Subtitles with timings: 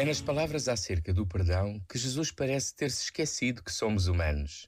[0.00, 4.66] É nas palavras acerca do perdão que Jesus parece ter-se esquecido que somos humanos,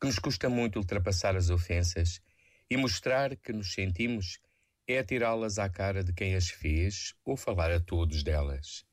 [0.00, 2.20] que nos custa muito ultrapassar as ofensas
[2.68, 4.40] e mostrar que nos sentimos
[4.84, 8.84] é atirá-las à cara de quem as fez ou falar a todos delas.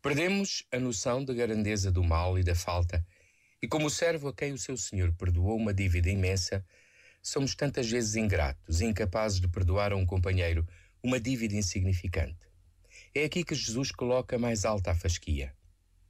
[0.00, 3.04] Perdemos a noção da grandeza do mal e da falta,
[3.60, 6.64] e como o servo a quem o seu Senhor perdoou uma dívida imensa,
[7.20, 10.64] somos tantas vezes ingratos e incapazes de perdoar a um companheiro
[11.02, 12.49] uma dívida insignificante.
[13.14, 15.52] É aqui que Jesus coloca mais alta a fasquia.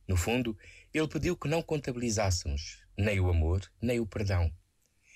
[0.06, 0.56] No fundo,
[0.92, 4.52] ele pediu que não contabilizássemos nem o amor, nem o perdão.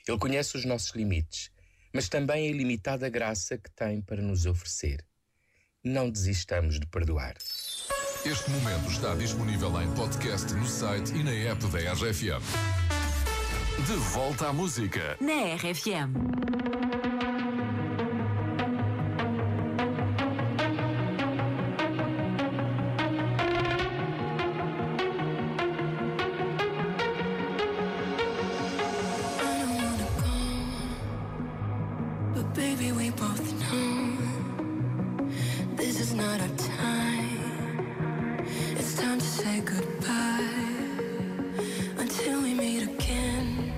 [0.09, 1.51] Ele conhece os nossos limites,
[1.93, 5.05] mas também a ilimitada graça que tem para nos oferecer.
[5.83, 7.37] Não desistamos de perdoar.
[8.25, 12.43] Este momento está disponível em podcast no site e na app da RFM.
[13.87, 15.19] De volta à música.
[15.21, 16.94] Na RFM.
[39.61, 40.49] Goodbye
[41.99, 43.73] until we meet again.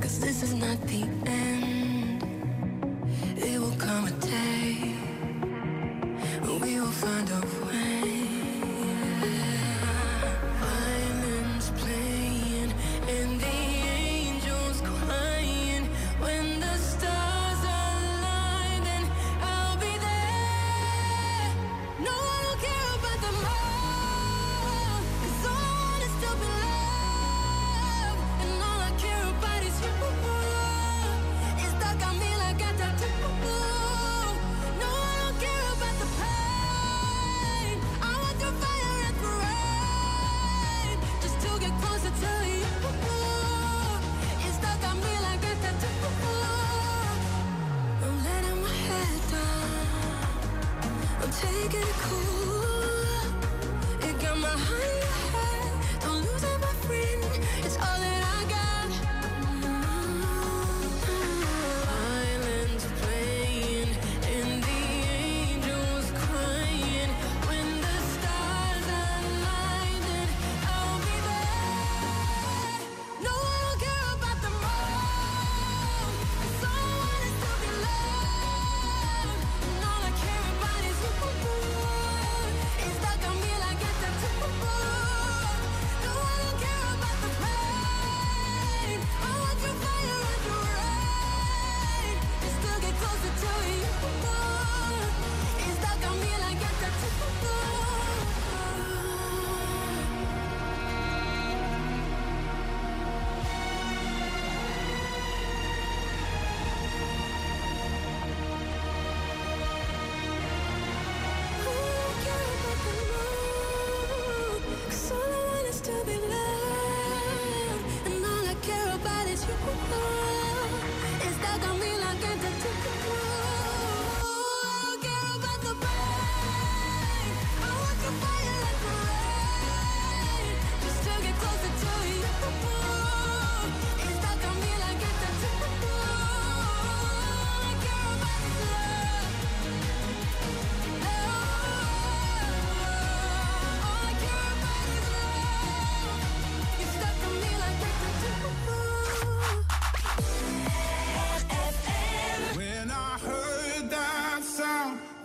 [0.00, 2.22] Cause this is not the end.
[3.36, 4.98] It will come a day
[6.60, 7.57] we will find a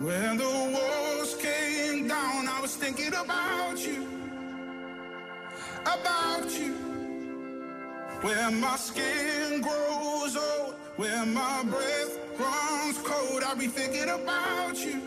[0.04, 4.06] when the walls came down, I was thinking about you,
[5.80, 6.74] about you.
[8.20, 15.00] Where my skin grows old, where my breath runs cold, I'll be thinking about you,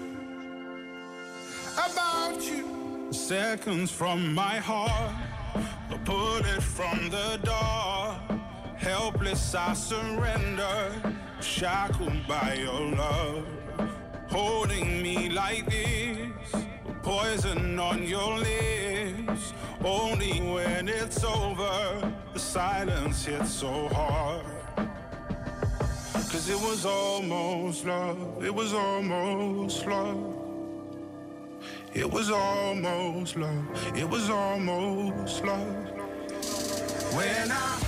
[1.74, 3.08] about you.
[3.12, 5.14] Seconds from my heart,
[5.92, 8.18] a bullet from the dark.
[8.78, 10.92] Helpless, I surrender,
[11.42, 13.46] shackled by your love.
[14.30, 16.66] Holding me like this,
[17.02, 19.54] poison on your lips.
[19.84, 24.46] Only when it's over, the silence hits so hard.
[26.14, 30.34] Cause it was almost love, it was almost love.
[31.94, 35.90] It was almost love, it was almost love.
[37.16, 37.87] When I